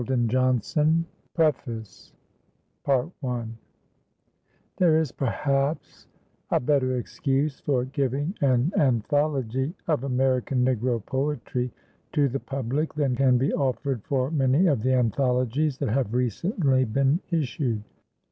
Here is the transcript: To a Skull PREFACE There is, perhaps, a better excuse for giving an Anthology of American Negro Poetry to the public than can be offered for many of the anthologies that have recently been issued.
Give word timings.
To 0.03 0.13
a 0.13 0.17
Skull 0.63 1.05
PREFACE 1.35 2.11
There 4.77 4.97
is, 4.97 5.11
perhaps, 5.11 6.07
a 6.49 6.59
better 6.59 6.95
excuse 6.97 7.59
for 7.59 7.85
giving 7.85 8.33
an 8.41 8.73
Anthology 8.75 9.75
of 9.87 10.03
American 10.03 10.65
Negro 10.65 11.05
Poetry 11.05 11.71
to 12.13 12.27
the 12.27 12.39
public 12.39 12.95
than 12.95 13.15
can 13.15 13.37
be 13.37 13.53
offered 13.53 14.01
for 14.03 14.31
many 14.31 14.65
of 14.65 14.81
the 14.81 14.93
anthologies 14.95 15.77
that 15.77 15.89
have 15.89 16.15
recently 16.15 16.83
been 16.83 17.19
issued. 17.29 17.83